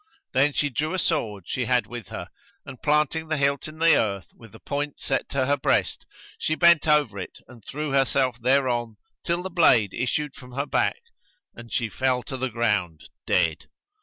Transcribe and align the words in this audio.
Then 0.33 0.51
she 0.53 0.71
drew 0.71 0.95
a 0.95 0.97
sword 0.97 1.43
she 1.45 1.65
had 1.65 1.85
with 1.85 2.07
her, 2.07 2.29
and 2.65 2.81
planting 2.81 3.27
the 3.27 3.37
hilt 3.37 3.67
in 3.67 3.77
the 3.77 3.95
earth, 3.95 4.25
with 4.33 4.51
the 4.51 4.59
point 4.59 4.99
set 4.99 5.29
to 5.29 5.45
her 5.45 5.55
breast, 5.57 6.07
she 6.39 6.55
bent 6.55 6.87
over 6.87 7.19
it 7.19 7.37
and 7.47 7.63
threw 7.63 7.91
herself 7.91 8.41
thereon 8.41 8.97
till 9.23 9.43
the 9.43 9.51
blade 9.51 9.93
issued 9.93 10.33
from 10.33 10.53
her 10.53 10.65
back 10.65 11.01
and 11.53 11.71
she 11.71 11.87
fell 11.87 12.23
to 12.23 12.35
the 12.37 12.49
ground, 12.49 13.09
dead. 13.27 13.65